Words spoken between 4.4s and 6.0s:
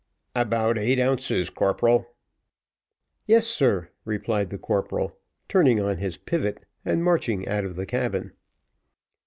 the corporal, turning on